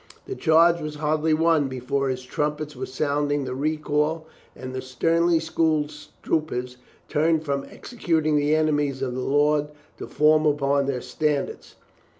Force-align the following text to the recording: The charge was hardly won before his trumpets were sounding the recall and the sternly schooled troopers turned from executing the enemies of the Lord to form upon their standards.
The 0.25 0.33
charge 0.33 0.81
was 0.81 0.95
hardly 0.95 1.35
won 1.35 1.67
before 1.67 2.09
his 2.09 2.23
trumpets 2.23 2.75
were 2.75 2.87
sounding 2.87 3.43
the 3.45 3.53
recall 3.53 4.25
and 4.55 4.73
the 4.73 4.81
sternly 4.81 5.39
schooled 5.39 5.93
troopers 6.23 6.77
turned 7.07 7.45
from 7.45 7.67
executing 7.69 8.35
the 8.35 8.55
enemies 8.55 9.03
of 9.03 9.13
the 9.13 9.19
Lord 9.19 9.67
to 9.99 10.07
form 10.07 10.47
upon 10.47 10.87
their 10.87 11.01
standards. 11.01 11.75